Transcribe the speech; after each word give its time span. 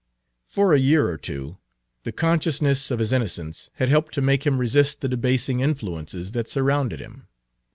For 0.47 0.73
a 0.73 0.79
year 0.79 1.07
or 1.09 1.17
two, 1.19 1.59
the 2.05 2.11
consciousness 2.11 2.89
of 2.89 2.97
his 2.97 3.13
innocence 3.13 3.69
had 3.73 3.89
helped 3.89 4.15
to 4.15 4.21
make 4.21 4.47
him 4.47 4.57
resist 4.57 5.01
the 5.01 5.07
debasing 5.07 5.59
influences 5.59 6.31
that 6.31 6.49
surrounded 6.49 6.99
him. 6.99 7.27